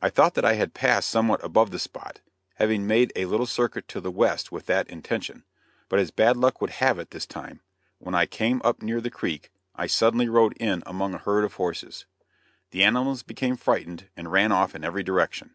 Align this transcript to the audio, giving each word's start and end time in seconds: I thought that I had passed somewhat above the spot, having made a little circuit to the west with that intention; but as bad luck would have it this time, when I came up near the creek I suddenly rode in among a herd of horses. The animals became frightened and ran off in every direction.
I 0.00 0.08
thought 0.08 0.32
that 0.32 0.46
I 0.46 0.54
had 0.54 0.72
passed 0.72 1.10
somewhat 1.10 1.44
above 1.44 1.72
the 1.72 1.78
spot, 1.78 2.20
having 2.54 2.86
made 2.86 3.12
a 3.14 3.26
little 3.26 3.44
circuit 3.44 3.86
to 3.88 4.00
the 4.00 4.10
west 4.10 4.50
with 4.50 4.64
that 4.64 4.88
intention; 4.88 5.44
but 5.90 5.98
as 5.98 6.10
bad 6.10 6.38
luck 6.38 6.62
would 6.62 6.70
have 6.80 6.98
it 6.98 7.10
this 7.10 7.26
time, 7.26 7.60
when 7.98 8.14
I 8.14 8.24
came 8.24 8.62
up 8.64 8.80
near 8.80 9.02
the 9.02 9.10
creek 9.10 9.52
I 9.76 9.88
suddenly 9.88 10.26
rode 10.30 10.54
in 10.56 10.82
among 10.86 11.12
a 11.12 11.18
herd 11.18 11.44
of 11.44 11.56
horses. 11.56 12.06
The 12.70 12.82
animals 12.82 13.22
became 13.22 13.56
frightened 13.58 14.08
and 14.16 14.32
ran 14.32 14.52
off 14.52 14.74
in 14.74 14.84
every 14.84 15.02
direction. 15.02 15.54